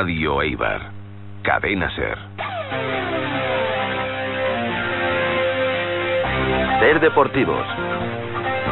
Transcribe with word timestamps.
Radio 0.00 0.40
Eibar. 0.42 0.92
Cadena 1.42 1.90
Ser. 1.96 2.16
Ser 6.78 7.00
Deportivos. 7.00 7.66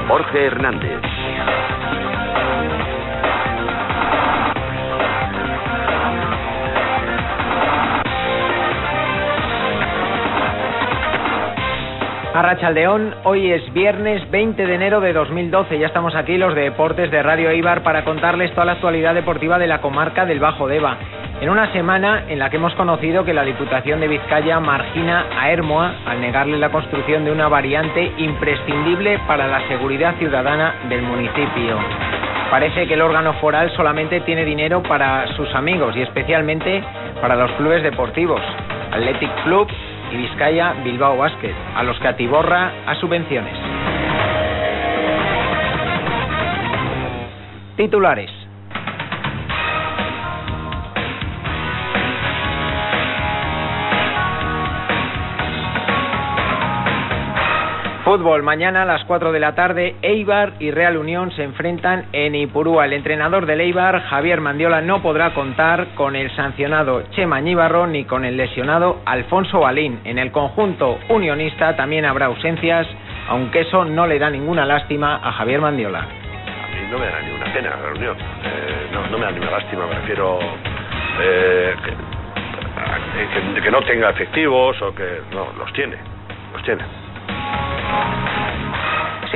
Jorge 0.06 0.46
Hernández. 0.46 1.02
Arrachaldeón, 12.36 13.14
hoy 13.24 13.50
es 13.50 13.72
viernes 13.72 14.30
20 14.30 14.66
de 14.66 14.74
enero 14.74 15.00
de 15.00 15.14
2012. 15.14 15.78
Ya 15.78 15.86
estamos 15.86 16.14
aquí 16.14 16.36
los 16.36 16.54
de 16.54 16.64
Deportes 16.64 17.10
de 17.10 17.22
Radio 17.22 17.48
Eibar 17.48 17.82
para 17.82 18.04
contarles 18.04 18.50
toda 18.50 18.66
la 18.66 18.72
actualidad 18.72 19.14
deportiva 19.14 19.58
de 19.58 19.66
la 19.66 19.80
comarca 19.80 20.26
del 20.26 20.38
Bajo 20.38 20.68
Deva. 20.68 20.98
En 21.40 21.50
una 21.50 21.70
semana 21.72 22.24
en 22.28 22.38
la 22.38 22.48
que 22.48 22.56
hemos 22.56 22.74
conocido 22.74 23.24
que 23.24 23.34
la 23.34 23.44
Diputación 23.44 24.00
de 24.00 24.08
Vizcaya 24.08 24.58
margina 24.58 25.26
a 25.38 25.50
Hermoa 25.50 25.94
al 26.06 26.20
negarle 26.20 26.58
la 26.58 26.70
construcción 26.70 27.26
de 27.26 27.30
una 27.30 27.46
variante 27.48 28.10
imprescindible 28.16 29.18
para 29.26 29.46
la 29.46 29.66
seguridad 29.68 30.14
ciudadana 30.16 30.74
del 30.88 31.02
municipio. 31.02 31.78
Parece 32.50 32.86
que 32.86 32.94
el 32.94 33.02
órgano 33.02 33.34
foral 33.34 33.70
solamente 33.76 34.20
tiene 34.20 34.44
dinero 34.44 34.82
para 34.82 35.26
sus 35.36 35.54
amigos 35.54 35.94
y 35.94 36.02
especialmente 36.02 36.82
para 37.20 37.36
los 37.36 37.50
clubes 37.52 37.82
deportivos. 37.82 38.40
Athletic 38.92 39.30
Club, 39.44 39.68
y 40.12 40.16
Vizcaya 40.16 40.74
Bilbao 40.84 41.16
Basket, 41.16 41.54
a 41.74 41.82
los 41.82 41.98
que 41.98 42.08
atiborra 42.08 42.72
a 42.86 42.94
subvenciones. 42.94 43.54
Titulares. 47.76 48.35
Fútbol, 58.06 58.44
mañana 58.44 58.82
a 58.82 58.84
las 58.84 59.02
4 59.06 59.32
de 59.32 59.40
la 59.40 59.56
tarde, 59.56 59.96
Eibar 60.00 60.52
y 60.60 60.70
Real 60.70 60.96
Unión 60.96 61.32
se 61.32 61.42
enfrentan 61.42 62.04
en 62.12 62.36
Ipurúa. 62.36 62.84
El 62.84 62.92
entrenador 62.92 63.46
del 63.46 63.60
Eibar, 63.60 64.00
Javier 64.00 64.40
Mandiola, 64.40 64.80
no 64.80 65.02
podrá 65.02 65.34
contar 65.34 65.88
con 65.96 66.14
el 66.14 66.30
sancionado 66.36 67.02
Chema 67.10 67.40
Ñíbarro 67.40 67.88
ni 67.88 68.04
con 68.04 68.24
el 68.24 68.36
lesionado 68.36 69.00
Alfonso 69.04 69.58
Balín. 69.58 70.02
En 70.04 70.18
el 70.18 70.30
conjunto 70.30 71.00
unionista 71.08 71.74
también 71.74 72.04
habrá 72.04 72.26
ausencias, 72.26 72.86
aunque 73.26 73.62
eso 73.62 73.84
no 73.84 74.06
le 74.06 74.20
da 74.20 74.30
ninguna 74.30 74.64
lástima 74.64 75.16
a 75.16 75.32
Javier 75.32 75.60
Mandiola. 75.60 75.98
A 75.98 76.02
mí 76.04 76.88
no 76.88 77.00
me 77.00 77.06
da 77.06 77.20
ninguna 77.22 77.52
pena 77.52 77.70
la 77.70 77.86
reunión, 77.86 78.16
eh, 78.16 78.86
no, 78.92 79.08
no, 79.08 79.18
me 79.18 79.24
da 79.24 79.32
ninguna 79.32 79.50
lástima, 79.50 79.84
me 79.84 79.94
refiero 79.96 80.38
eh, 81.22 81.74
que, 81.84 83.54
que, 83.54 83.62
que 83.62 83.70
no 83.72 83.82
tenga 83.82 84.10
efectivos 84.10 84.80
o 84.80 84.94
que 84.94 85.22
no, 85.32 85.48
los 85.58 85.72
tiene, 85.72 85.96
los 86.52 86.62
tiene. 86.62 87.05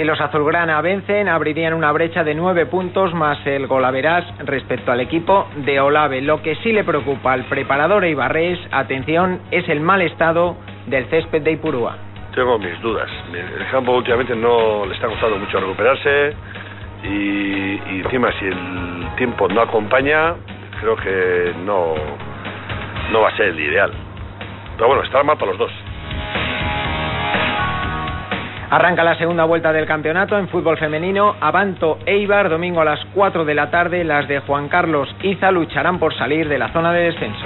Si 0.01 0.05
los 0.05 0.19
azulgrana 0.19 0.81
vencen, 0.81 1.29
abrirían 1.29 1.75
una 1.75 1.93
brecha 1.93 2.25
de 2.25 2.35
nueve 2.35 2.65
puntos 2.65 3.13
más 3.13 3.39
el 3.47 3.67
golaveras 3.67 4.25
respecto 4.39 4.93
al 4.93 5.01
equipo 5.01 5.47
de 5.57 5.79
Olave. 5.79 6.23
Lo 6.23 6.41
que 6.43 6.55
sí 6.57 6.73
le 6.73 6.85
preocupa 6.85 7.35
al 7.35 7.45
preparador 7.45 8.07
Ibarres, 8.07 8.59
atención, 8.71 9.41
es 9.51 9.69
el 9.69 9.81
mal 9.81 10.01
estado 10.01 10.57
del 10.87 11.05
césped 11.11 11.43
de 11.43 11.53
Ipurúa. 11.53 11.99
Tengo 12.35 12.59
mis 12.59 12.81
dudas. 12.81 13.11
El 13.31 13.67
campo 13.71 13.93
últimamente 13.93 14.35
no 14.35 14.87
le 14.87 14.95
está 14.95 15.07
costando 15.07 15.37
mucho 15.37 15.61
recuperarse 15.61 16.35
y, 17.03 18.01
encima 18.01 18.33
si 18.39 18.47
el 18.47 19.09
tiempo 19.17 19.49
no 19.49 19.61
acompaña, 19.61 20.35
creo 20.81 20.97
que 20.97 21.53
no, 21.65 21.95
no 23.13 23.21
va 23.21 23.29
a 23.29 23.37
ser 23.37 23.49
el 23.49 23.61
ideal. 23.61 23.93
Pero 24.77 24.89
bueno, 24.89 25.03
está 25.03 25.23
mal 25.25 25.37
para 25.37 25.51
los 25.51 25.59
dos. 25.59 25.73
Arranca 28.71 29.03
la 29.03 29.17
segunda 29.17 29.45
vuelta 29.45 29.73
del 29.73 29.85
campeonato 29.85 30.39
en 30.39 30.47
fútbol 30.47 30.79
femenino. 30.79 31.35
Avanto 31.41 31.99
Eibar, 32.07 32.49
domingo 32.49 32.81
a 32.81 32.85
las 32.85 33.05
4 33.15 33.45
de 33.45 33.55
la 33.55 33.69
tarde. 33.69 34.05
Las 34.05 34.29
de 34.29 34.39
Juan 34.39 34.69
Carlos 34.69 35.13
Iza 35.23 35.51
lucharán 35.51 35.99
por 35.99 36.15
salir 36.15 36.49
de 36.49 36.57
la 36.57 36.73
zona 36.73 36.93
de 36.93 37.03
descenso. 37.03 37.45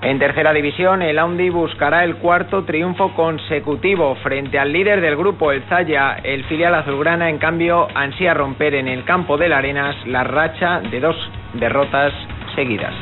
En 0.00 0.18
tercera 0.18 0.54
división, 0.54 1.02
el 1.02 1.18
Aundi 1.18 1.50
buscará 1.50 2.04
el 2.04 2.16
cuarto 2.16 2.64
triunfo 2.64 3.12
consecutivo 3.14 4.14
frente 4.16 4.58
al 4.58 4.72
líder 4.72 5.02
del 5.02 5.16
grupo, 5.16 5.52
el 5.52 5.62
Zaya. 5.64 6.16
El 6.22 6.44
filial 6.44 6.74
azulgrana, 6.74 7.28
en 7.28 7.36
cambio, 7.36 7.88
ansía 7.94 8.32
romper 8.32 8.74
en 8.76 8.88
el 8.88 9.04
campo 9.04 9.36
de 9.36 9.50
la 9.50 9.58
Arenas 9.58 9.96
la 10.06 10.24
racha 10.24 10.80
de 10.80 11.00
dos 11.00 11.16
derrotas 11.52 12.14
seguidas. 12.54 12.94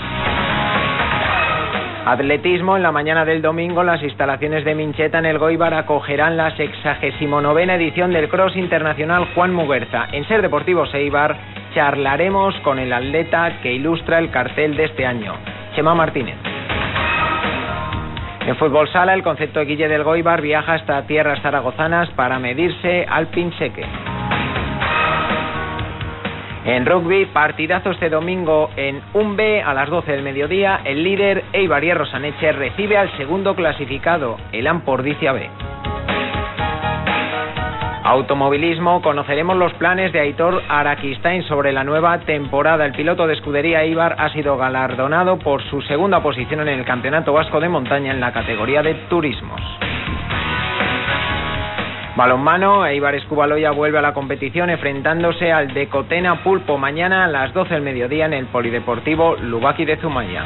Atletismo, 2.05 2.77
en 2.77 2.83
la 2.83 2.91
mañana 2.91 3.25
del 3.25 3.43
domingo, 3.43 3.85
las 3.85 4.03
instalaciones 4.03 4.65
de 4.65 4.75
Mincheta 4.75 5.21
en 5.21 5.27
el 5.27 5.39
Goibar 5.39 5.73
acogerán 5.73 6.37
la 6.37 6.51
69 6.57 7.63
edición 7.63 8.13
del 8.13 8.29
Cross 8.29 8.57
Internacional 8.57 9.29
Juan 9.37 9.55
Muguerza. 9.55 10.09
En 10.11 10.27
Ser 10.27 10.43
Deportivo 10.43 10.85
Seibar 10.87 11.37
charlaremos 11.75 12.57
con 12.65 12.81
el 12.81 12.93
atleta 12.93 13.61
que 13.63 13.73
ilustra 13.73 14.19
el 14.19 14.33
cartel 14.33 14.77
de 14.77 14.87
este 14.87 15.07
año, 15.07 15.35
Chema 15.77 15.95
Martínez. 15.95 16.35
En 18.49 18.57
fútbol 18.57 18.89
sala, 18.89 19.15
el 19.15 19.23
concepto 19.23 19.61
de 19.61 19.67
Guille 19.67 19.87
del 19.87 20.03
Goibar 20.03 20.43
viaja 20.43 20.75
hasta 20.75 21.07
tierras 21.07 21.41
zaragozanas 21.41 22.11
para 22.11 22.41
medirse 22.41 23.07
al 23.09 23.29
Pinseque. 23.29 23.87
En 26.65 26.87
rugby, 26.87 27.27
partidazo 27.27 27.91
este 27.91 28.09
domingo 28.09 28.71
en 28.77 29.03
Umbe 29.15 29.63
a 29.63 29.75
las 29.75 29.91
12 29.91 30.13
del 30.13 30.23
mediodía. 30.23 30.81
El 30.85 31.03
líder 31.03 31.43
Eibar 31.53 31.83
Hierro 31.83 32.05
recibe 32.05 32.97
al 32.97 33.11
segundo 33.17 33.57
clasificado, 33.57 34.37
el 34.53 34.69
Ampordicia 34.69 35.33
B. 35.33 35.51
Automovilismo, 38.05 39.03
conoceremos 39.03 39.57
los 39.57 39.73
planes 39.75 40.13
de 40.13 40.21
Aitor 40.21 40.63
Araquistain 40.69 41.43
sobre 41.45 41.73
la 41.73 41.83
nueva 41.83 42.21
temporada. 42.21 42.87
El 42.87 42.93
piloto 42.93 43.27
de 43.27 43.35
escudería 43.35 43.83
Eibar 43.83 44.15
ha 44.19 44.29
sido 44.31 44.57
galardonado 44.57 45.39
por 45.39 45.63
su 45.65 45.83
segunda 45.83 46.23
posición 46.23 46.61
en 46.61 46.79
el 46.79 46.85
Campeonato 46.85 47.33
Vasco 47.33 47.59
de 47.59 47.69
Montaña 47.69 48.13
en 48.13 48.21
la 48.21 48.33
categoría 48.33 48.83
de 48.83 48.95
turismos. 49.09 49.61
Balonmano, 52.15 52.85
Eibar 52.87 53.15
Escubaloya 53.15 53.71
vuelve 53.71 53.99
a 53.99 54.03
la 54.03 54.13
competición 54.13 54.69
enfrentándose 54.69 55.51
al 55.51 55.73
Decotena 55.73 56.43
Pulpo 56.43 56.77
mañana 56.77 57.25
a 57.25 57.29
las 57.29 57.55
12 57.55 57.73
del 57.73 57.83
mediodía 57.83 58.27
en 58.27 58.35
el 58.35 58.47
Polideportivo 58.47 59.37
Lubaki 59.37 59.87
de 59.87 59.97
Zumaya. 59.97 60.45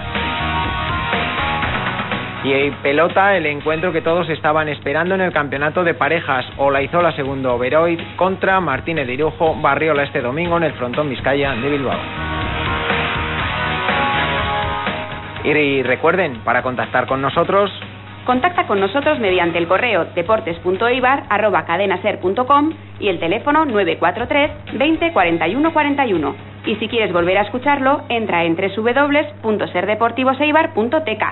Y 2.45 2.71
pelota, 2.83 3.37
el 3.37 3.47
encuentro 3.47 3.93
que 3.93 4.01
todos 4.01 4.29
estaban 4.29 4.69
esperando 4.69 5.17
en 5.17 5.21
el 5.21 5.33
campeonato 5.33 5.83
de 5.83 5.95
parejas. 5.95 6.47
Olaizola 6.57 7.11
segundo 7.17 7.55
Oberoid 7.55 7.99
contra 8.15 8.61
Martínez 8.61 9.09
de 9.09 9.33
Barriola 9.61 10.05
este 10.05 10.21
domingo 10.21 10.57
en 10.59 10.63
el 10.63 10.73
frontón 10.75 11.11
Vizcaya 11.11 11.51
de 11.57 11.69
Bilbao. 11.69 11.99
Y 15.43 15.83
recuerden, 15.83 16.39
para 16.45 16.63
contactar 16.63 17.09
con 17.09 17.21
nosotros, 17.21 17.73
Contacta 18.27 18.67
con 18.67 18.81
nosotros 18.81 19.21
mediante 19.21 19.59
el 19.59 19.69
correo 19.69 20.07
deportes.eibar.cadenaser.com 20.17 22.73
y 22.99 23.09
el 23.09 23.21
teléfono 23.21 23.65
943 23.65 24.77
20 24.77 25.13
41 25.13 25.73
41. 25.73 26.35
Y 26.67 26.75
si 26.75 26.89
quieres 26.89 27.13
volver 27.13 27.39
a 27.39 27.43
escucharlo, 27.43 28.03
entra 28.09 28.43
en 28.43 28.57
www.serdeportivoseibar.tk. 28.57 31.23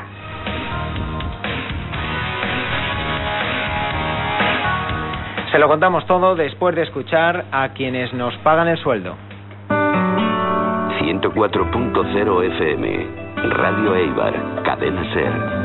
Se 5.51 5.59
lo 5.59 5.67
contamos 5.67 6.07
todo 6.07 6.37
después 6.37 6.77
de 6.77 6.83
escuchar 6.83 7.47
a 7.51 7.71
quienes 7.71 8.15
nos 8.15 8.37
pagan 8.39 8.69
el 8.69 8.79
sueldo. 8.79 9.17
104.0 11.01 12.45
FM, 12.45 13.07
Radio 13.51 13.97
Eibar, 13.97 14.63
Cadena 14.63 15.13
Ser. 15.13 15.64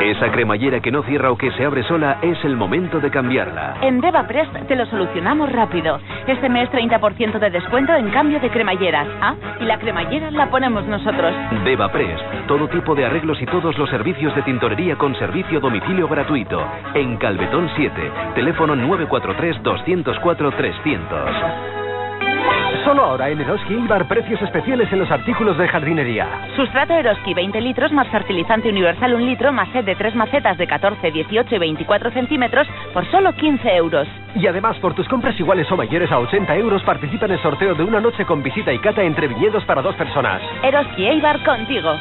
Esa 0.00 0.30
cremallera 0.30 0.80
que 0.80 0.92
no 0.92 1.02
cierra 1.02 1.30
o 1.30 1.36
que 1.36 1.50
se 1.52 1.64
abre 1.64 1.82
sola 1.82 2.18
es 2.22 2.38
el 2.44 2.56
momento 2.56 3.00
de 3.00 3.10
cambiarla. 3.10 3.78
En 3.82 4.00
Prest 4.00 4.52
te 4.68 4.76
lo 4.76 4.86
solucionamos 4.86 5.50
rápido. 5.50 5.98
Este 6.26 6.48
mes 6.48 6.70
30% 6.70 7.38
de 7.38 7.50
descuento 7.50 7.94
en 7.94 8.10
cambio 8.10 8.38
de 8.38 8.50
cremalleras. 8.50 9.08
Ah, 9.20 9.34
y 9.60 9.64
la 9.64 9.78
cremallera 9.78 10.30
la 10.30 10.50
ponemos 10.50 10.86
nosotros. 10.86 11.34
Prest, 11.92 12.22
todo 12.46 12.68
tipo 12.68 12.94
de 12.94 13.06
arreglos 13.06 13.40
y 13.40 13.46
todos 13.46 13.76
los 13.78 13.88
servicios 13.90 14.34
de 14.36 14.42
tintorería 14.42 14.96
con 14.96 15.14
servicio 15.16 15.58
domicilio 15.58 16.06
gratuito. 16.06 16.62
En 16.94 17.16
Calvetón 17.16 17.68
7, 17.74 18.12
teléfono 18.34 18.76
943 18.76 19.62
204 19.62 20.50
300. 20.52 21.77
Solo 22.84 23.04
ahora 23.04 23.28
en 23.28 23.40
Eroski 23.40 23.74
Ibar 23.74 24.06
precios 24.08 24.40
especiales 24.42 24.92
en 24.92 25.00
los 25.00 25.10
artículos 25.10 25.58
de 25.58 25.68
jardinería. 25.68 26.26
Sustrato 26.56 26.94
Eroski 26.94 27.34
20 27.34 27.60
litros 27.60 27.92
más 27.92 28.08
fertilizante 28.08 28.68
universal 28.68 29.14
1 29.14 29.24
litro 29.24 29.52
más 29.52 29.68
set 29.70 29.84
de 29.84 29.94
3 29.94 30.14
macetas 30.14 30.56
de 30.58 30.66
14, 30.66 31.10
18 31.10 31.54
y 31.54 31.58
24 31.58 32.10
centímetros 32.12 32.66
por 32.92 33.04
solo 33.10 33.32
15 33.34 33.76
euros. 33.76 34.08
Y 34.34 34.46
además 34.46 34.76
por 34.78 34.94
tus 34.94 35.08
compras 35.08 35.38
iguales 35.38 35.70
o 35.70 35.76
mayores 35.76 36.10
a 36.12 36.18
80 36.18 36.56
euros 36.56 36.82
participa 36.82 37.26
en 37.26 37.32
el 37.32 37.42
sorteo 37.42 37.74
de 37.74 37.84
una 37.84 38.00
noche 38.00 38.24
con 38.24 38.42
visita 38.42 38.72
y 38.72 38.78
cata 38.78 39.02
entre 39.02 39.28
viñedos 39.28 39.64
para 39.64 39.82
dos 39.82 39.94
personas. 39.96 40.40
Eroski 40.62 41.06
Eibar 41.06 41.42
contigo. 41.44 41.94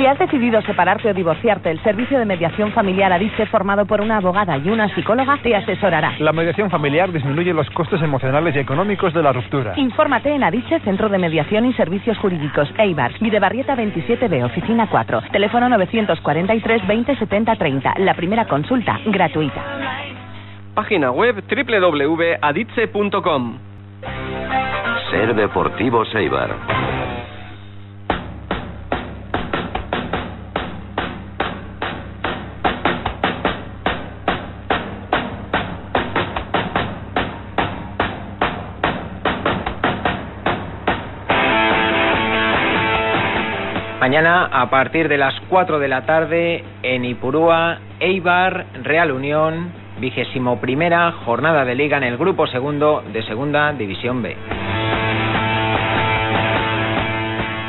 Si 0.00 0.06
has 0.06 0.18
decidido 0.18 0.62
separarte 0.62 1.10
o 1.10 1.12
divorciarte, 1.12 1.70
el 1.70 1.78
servicio 1.82 2.18
de 2.18 2.24
mediación 2.24 2.72
familiar 2.72 3.12
Adiche, 3.12 3.44
formado 3.44 3.84
por 3.84 4.00
una 4.00 4.16
abogada 4.16 4.56
y 4.56 4.70
una 4.70 4.88
psicóloga, 4.94 5.36
te 5.42 5.54
asesorará. 5.54 6.14
La 6.20 6.32
mediación 6.32 6.70
familiar 6.70 7.12
disminuye 7.12 7.52
los 7.52 7.68
costes 7.68 8.00
emocionales 8.00 8.56
y 8.56 8.60
económicos 8.60 9.12
de 9.12 9.22
la 9.22 9.34
ruptura. 9.34 9.74
Infórmate 9.76 10.34
en 10.34 10.42
Adiche, 10.42 10.80
Centro 10.80 11.10
de 11.10 11.18
Mediación 11.18 11.66
y 11.66 11.74
Servicios 11.74 12.16
Jurídicos, 12.16 12.72
Eibar, 12.78 13.12
Videbarrieta 13.20 13.76
27B, 13.76 14.42
Oficina 14.42 14.88
4, 14.90 15.20
teléfono 15.32 15.68
943 15.68 16.86
20 16.86 17.16
70 17.16 17.56
30. 17.56 17.94
La 17.98 18.14
primera 18.14 18.46
consulta, 18.46 18.98
gratuita. 19.04 19.62
Página 20.74 21.10
web 21.10 21.44
www.aditse.com. 21.46 23.58
Ser 25.10 25.34
Deportivo 25.34 26.04
Eibar. 26.14 26.79
Mañana 44.00 44.48
a 44.50 44.70
partir 44.70 45.08
de 45.08 45.18
las 45.18 45.38
4 45.50 45.78
de 45.78 45.86
la 45.86 46.06
tarde 46.06 46.64
en 46.82 47.04
Ipurúa, 47.04 47.80
Eibar, 48.00 48.64
Real 48.82 49.12
Unión, 49.12 49.72
vigésimo 50.00 50.58
primera 50.58 51.12
jornada 51.12 51.66
de 51.66 51.74
liga 51.74 51.98
en 51.98 52.04
el 52.04 52.16
grupo 52.16 52.46
segundo 52.46 53.04
de 53.12 53.22
Segunda 53.24 53.70
División 53.74 54.22
B. 54.22 54.34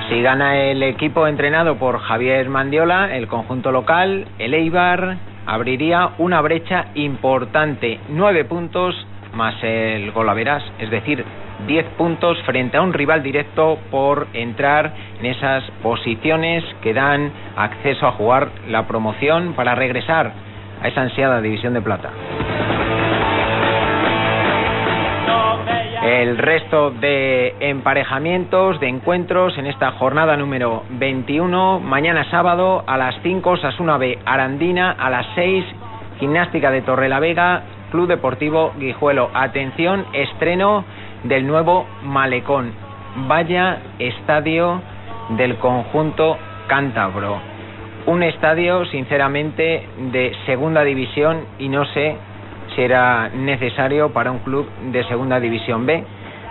Si 0.07 0.21
gana 0.21 0.55
el 0.55 0.81
equipo 0.83 1.27
entrenado 1.27 1.75
por 1.75 1.99
Javier 1.99 2.47
Mandiola, 2.47 3.13
el 3.13 3.27
conjunto 3.27 3.73
local, 3.73 4.25
el 4.39 4.53
Eibar 4.53 5.17
abriría 5.45 6.11
una 6.17 6.39
brecha 6.39 6.85
importante, 6.95 7.99
nueve 8.07 8.45
puntos 8.45 8.95
más 9.33 9.55
el 9.63 10.11
golaveras, 10.13 10.63
es 10.79 10.89
decir, 10.89 11.25
10 11.67 11.85
puntos 11.97 12.41
frente 12.43 12.77
a 12.77 12.81
un 12.81 12.93
rival 12.93 13.23
directo 13.23 13.77
por 13.89 14.27
entrar 14.33 14.93
en 15.19 15.25
esas 15.25 15.63
posiciones 15.83 16.63
que 16.81 16.93
dan 16.93 17.31
acceso 17.55 18.07
a 18.07 18.11
jugar 18.13 18.49
la 18.67 18.87
promoción 18.87 19.53
para 19.53 19.75
regresar 19.75 20.31
a 20.81 20.87
esa 20.87 21.01
ansiada 21.01 21.41
división 21.41 21.73
de 21.73 21.81
plata. 21.81 22.09
El 26.03 26.39
resto 26.39 26.89
de 26.89 27.53
emparejamientos, 27.59 28.79
de 28.79 28.87
encuentros 28.87 29.55
en 29.59 29.67
esta 29.67 29.91
jornada 29.91 30.35
número 30.35 30.83
21, 30.89 31.79
mañana 31.79 32.27
sábado 32.31 32.83
a 32.87 32.97
las 32.97 33.15
5 33.21 33.57
Sasuna 33.57 33.97
B 33.97 34.17
Arandina, 34.25 34.91
a 34.91 35.11
las 35.11 35.27
6 35.35 35.63
Gimnástica 36.19 36.71
de 36.71 36.81
Torrelavega, 36.81 37.61
Club 37.91 38.07
Deportivo 38.07 38.73
Guijuelo. 38.79 39.29
Atención, 39.33 40.05
estreno 40.13 40.85
del 41.23 41.45
nuevo 41.45 41.85
Malecón. 42.03 42.71
Vaya 43.27 43.79
estadio 43.99 44.81
del 45.37 45.57
conjunto 45.57 46.37
cántabro. 46.67 47.39
Un 48.05 48.23
estadio, 48.23 48.85
sinceramente, 48.85 49.87
de 50.11 50.33
segunda 50.45 50.83
división 50.83 51.45
y 51.59 51.69
no 51.69 51.85
sé 51.85 52.15
si 52.75 52.81
era 52.81 53.29
necesario 53.29 54.11
para 54.11 54.31
un 54.31 54.39
club 54.39 54.67
de 54.91 55.03
segunda 55.05 55.39
división 55.39 55.85
B. 55.85 56.03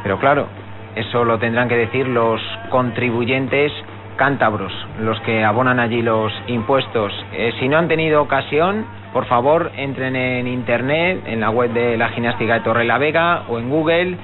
Pero 0.03 0.19
claro, 0.19 0.47
eso 0.95 1.25
lo 1.25 1.39
tendrán 1.39 1.69
que 1.69 1.77
decir 1.77 2.07
los 2.07 2.41
contribuyentes 2.71 3.73
cántabros, 4.17 4.73
los 5.01 5.19
que 5.21 5.45
abonan 5.45 5.81
allí 5.81 6.03
los 6.03 6.33
impuestos. 6.47 7.13
Eh, 7.33 7.53
si 7.59 7.69
no 7.69 7.79
han 7.79 7.89
tenido 7.89 8.23
ocasión, 8.23 8.85
por 9.13 9.25
favor, 9.25 9.73
entren 9.77 10.15
en 10.15 10.47
internet, 10.47 11.23
en 11.27 11.41
la 11.41 11.51
web 11.51 11.73
de 11.73 11.97
la 11.97 12.11
gimnástica 12.11 12.55
de 12.55 12.61
Torre 12.61 12.85
la 12.85 12.99
Vega 12.99 13.45
o 13.49 13.59
en 13.59 13.71
Google 13.71 14.19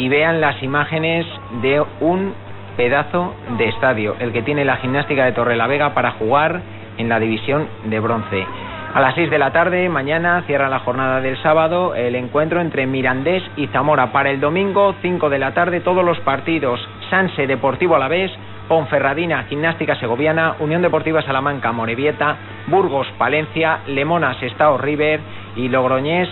y 0.00 0.08
vean 0.08 0.40
las 0.40 0.62
imágenes 0.62 1.26
de 1.60 1.84
un 2.00 2.32
pedazo 2.74 3.34
de 3.58 3.68
estadio, 3.68 4.16
el 4.18 4.32
que 4.32 4.40
tiene 4.40 4.64
la 4.64 4.78
gimnástica 4.78 5.26
de 5.26 5.32
Torre 5.32 5.56
la 5.56 5.66
Vega 5.66 5.92
para 5.92 6.12
jugar 6.12 6.62
en 6.96 7.10
la 7.10 7.20
división 7.20 7.68
de 7.84 8.00
bronce. 8.00 8.46
A 8.94 9.00
las 9.02 9.14
6 9.14 9.28
de 9.28 9.38
la 9.38 9.52
tarde, 9.52 9.90
mañana, 9.90 10.42
cierra 10.46 10.70
la 10.70 10.78
jornada 10.78 11.20
del 11.20 11.36
sábado, 11.42 11.94
el 11.94 12.14
encuentro 12.14 12.62
entre 12.62 12.86
Mirandés 12.86 13.42
y 13.56 13.66
Zamora. 13.66 14.10
Para 14.10 14.30
el 14.30 14.40
domingo, 14.40 14.94
5 15.02 15.28
de 15.28 15.38
la 15.38 15.52
tarde, 15.52 15.80
todos 15.80 16.02
los 16.02 16.18
partidos. 16.20 16.80
Sanse 17.10 17.46
Deportivo 17.46 17.96
a 17.96 17.98
la 17.98 18.08
vez, 18.08 18.32
Ponferradina, 18.68 19.42
Gimnástica 19.50 19.96
Segoviana, 19.96 20.54
Unión 20.60 20.80
Deportiva 20.80 21.20
Salamanca, 21.20 21.72
Morevieta, 21.72 22.36
Burgos, 22.68 23.06
Palencia, 23.18 23.80
Lemonas, 23.86 24.42
Estado 24.42 24.78
River 24.78 25.20
y 25.56 25.68
Logroñés, 25.68 26.30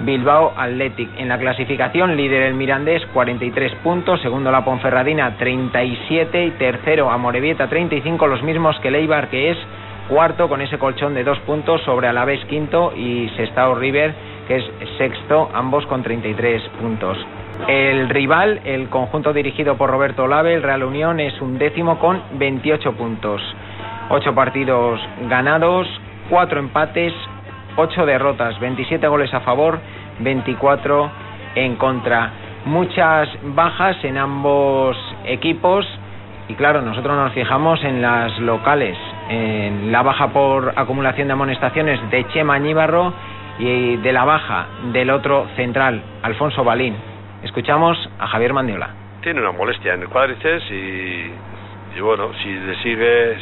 Bilbao 0.00 0.52
Athletic. 0.56 1.10
En 1.18 1.28
la 1.28 1.38
clasificación, 1.38 2.16
líder 2.16 2.42
el 2.42 2.54
Mirandés, 2.54 3.04
43 3.12 3.74
puntos, 3.82 4.20
segundo 4.20 4.50
la 4.50 4.64
Ponferradina, 4.64 5.36
37 5.36 6.44
y 6.44 6.50
tercero 6.52 7.10
a 7.10 7.18
Morevieta, 7.18 7.68
35, 7.68 8.26
los 8.26 8.42
mismos 8.42 8.78
que 8.80 8.90
Leibar, 8.90 9.28
que 9.28 9.50
es 9.50 9.58
cuarto 10.08 10.48
con 10.48 10.60
ese 10.62 10.78
colchón 10.78 11.14
de 11.14 11.24
dos 11.24 11.38
puntos 11.40 11.82
sobre 11.82 12.08
Alavés 12.08 12.44
quinto 12.46 12.92
y 12.96 13.28
Sestao 13.36 13.74
River 13.74 14.14
que 14.48 14.56
es 14.56 14.64
sexto, 14.96 15.50
ambos 15.52 15.86
con 15.86 16.02
33 16.02 16.62
puntos. 16.80 17.18
El 17.68 18.08
rival, 18.08 18.60
el 18.64 18.88
conjunto 18.88 19.32
dirigido 19.34 19.76
por 19.76 19.90
Roberto 19.90 20.24
Olave, 20.24 20.54
el 20.54 20.62
Real 20.62 20.82
Unión, 20.82 21.20
es 21.20 21.38
un 21.42 21.58
décimo 21.58 21.98
con 21.98 22.22
28 22.38 22.92
puntos. 22.94 23.42
Ocho 24.08 24.34
partidos 24.34 24.98
ganados, 25.28 25.86
cuatro 26.30 26.60
empates, 26.60 27.12
ocho 27.78 28.04
derrotas, 28.04 28.58
27 28.58 29.06
goles 29.06 29.32
a 29.32 29.40
favor, 29.40 29.78
24 30.18 31.10
en 31.54 31.76
contra. 31.76 32.30
Muchas 32.64 33.28
bajas 33.54 33.96
en 34.04 34.18
ambos 34.18 34.96
equipos 35.24 35.86
y 36.48 36.54
claro, 36.54 36.82
nosotros 36.82 37.16
nos 37.16 37.32
fijamos 37.32 37.82
en 37.84 38.02
las 38.02 38.36
locales, 38.40 38.96
en 39.28 39.92
la 39.92 40.02
baja 40.02 40.28
por 40.28 40.72
acumulación 40.76 41.28
de 41.28 41.32
amonestaciones 41.34 42.00
de 42.10 42.26
Chema 42.28 42.54
Añíbarro 42.54 43.12
y 43.58 43.96
de 43.96 44.12
la 44.12 44.24
baja 44.24 44.66
del 44.92 45.10
otro 45.10 45.46
central, 45.56 46.02
Alfonso 46.22 46.64
Balín. 46.64 46.96
Escuchamos 47.44 47.96
a 48.18 48.26
Javier 48.26 48.54
Mandiola. 48.54 48.90
Tiene 49.22 49.40
una 49.40 49.52
molestia 49.52 49.94
en 49.94 50.02
el 50.02 50.08
cuádriceps 50.08 50.70
y, 50.70 51.32
y 51.96 52.00
bueno, 52.00 52.32
si 52.42 52.48
le 52.48 52.74
sigue 52.82 53.36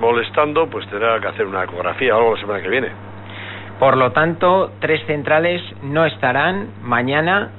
molestando, 0.00 0.68
pues 0.68 0.86
tendrá 0.88 1.18
que 1.20 1.28
hacer 1.28 1.46
una 1.46 1.64
ecografía 1.64 2.14
o 2.14 2.18
algo 2.18 2.34
la 2.34 2.40
semana 2.40 2.62
que 2.62 2.68
viene. 2.68 3.09
Por 3.80 3.96
lo 3.96 4.12
tanto, 4.12 4.70
tres 4.78 5.04
centrales 5.06 5.60
no 5.82 6.06
estarán 6.06 6.68
mañana. 6.82 7.50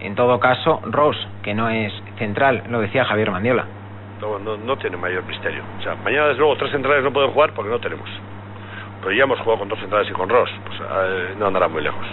En 0.00 0.14
todo 0.14 0.38
caso, 0.40 0.82
Ross, 0.84 1.16
que 1.42 1.54
no 1.54 1.70
es 1.70 1.92
central, 2.18 2.64
lo 2.68 2.80
decía 2.80 3.06
Javier 3.06 3.30
Mandiola 3.30 3.64
no, 4.28 4.56
no, 4.56 4.76
tiene 4.76 4.96
mayor 4.96 5.24
misterio. 5.24 5.62
O 5.78 5.82
sea, 5.82 5.94
mañana 5.96 6.28
desde 6.28 6.40
luego 6.40 6.56
tres 6.56 6.70
centrales 6.70 7.02
no 7.02 7.12
pueden 7.12 7.30
jugar 7.30 7.52
porque 7.54 7.70
no 7.70 7.78
tenemos. 7.80 8.08
Pero 9.00 9.12
ya 9.12 9.24
hemos 9.24 9.38
jugado 9.40 9.60
con 9.60 9.68
dos 9.68 9.78
centrales 9.80 10.08
y 10.08 10.12
con 10.12 10.28
Ross, 10.28 10.50
pues 10.66 10.80
eh, 10.80 11.34
no 11.38 11.46
andará 11.46 11.68
muy 11.68 11.82
lejos. 11.82 12.06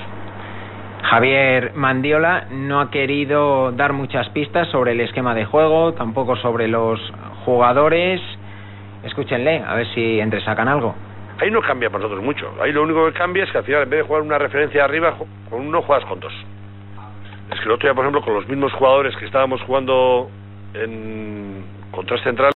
Javier 1.03 1.73
Mandiola 1.75 2.47
no 2.51 2.81
ha 2.81 2.91
querido 2.91 3.71
dar 3.71 3.93
muchas 3.93 4.27
pistas 4.29 4.67
sobre 4.69 4.91
el 4.91 4.99
esquema 5.01 5.33
de 5.33 5.45
juego, 5.45 5.93
tampoco 5.93 6.35
sobre 6.37 6.67
los 6.67 6.99
jugadores. 7.45 8.21
Escúchenle, 9.03 9.63
a 9.65 9.75
ver 9.75 9.87
si 9.93 10.19
entresacan 10.19 10.67
algo. 10.67 10.95
Ahí 11.39 11.49
no 11.51 11.61
cambia 11.61 11.89
para 11.89 12.03
nosotros 12.03 12.23
mucho. 12.23 12.53
Ahí 12.61 12.71
lo 12.73 12.83
único 12.83 13.05
que 13.05 13.13
cambia 13.13 13.43
es 13.45 13.51
que 13.51 13.59
al 13.59 13.63
final, 13.63 13.83
en 13.83 13.89
vez 13.89 13.99
de 14.01 14.07
jugar 14.07 14.21
una 14.21 14.37
referencia 14.37 14.83
arriba, 14.83 15.17
con 15.49 15.61
uno 15.61 15.81
juegas 15.81 16.05
con 16.05 16.19
dos. 16.19 16.33
Es 17.51 17.59
que 17.59 17.65
el 17.65 17.71
otro 17.71 17.87
día, 17.87 17.93
por 17.93 18.03
ejemplo, 18.03 18.21
con 18.21 18.33
los 18.33 18.47
mismos 18.47 18.73
jugadores 18.73 19.15
que 19.15 19.25
estábamos 19.25 19.61
jugando 19.61 20.29
en 20.73 21.63
con 21.91 22.05
tres 22.05 22.21
centrales 22.21 22.47